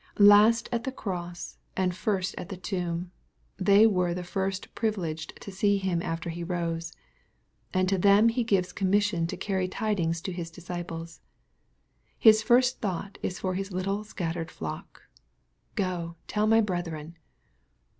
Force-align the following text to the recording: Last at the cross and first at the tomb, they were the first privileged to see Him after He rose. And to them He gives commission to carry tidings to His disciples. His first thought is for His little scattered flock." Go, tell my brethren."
Last 0.17 0.67
at 0.71 0.83
the 0.83 0.91
cross 0.91 1.57
and 1.77 1.93
first 1.93 2.33
at 2.35 2.49
the 2.49 2.57
tomb, 2.57 3.11
they 3.57 3.85
were 3.85 4.15
the 4.15 4.23
first 4.23 4.73
privileged 4.73 5.39
to 5.41 5.51
see 5.51 5.77
Him 5.77 6.01
after 6.01 6.31
He 6.31 6.43
rose. 6.43 6.91
And 7.71 7.87
to 7.87 7.99
them 7.99 8.29
He 8.29 8.43
gives 8.43 8.73
commission 8.73 9.27
to 9.27 9.37
carry 9.37 9.67
tidings 9.67 10.19
to 10.21 10.31
His 10.31 10.49
disciples. 10.49 11.21
His 12.17 12.41
first 12.41 12.79
thought 12.81 13.19
is 13.21 13.37
for 13.37 13.53
His 13.53 13.71
little 13.71 14.03
scattered 14.03 14.49
flock." 14.49 15.03
Go, 15.75 16.15
tell 16.27 16.47
my 16.47 16.61
brethren." 16.61 17.15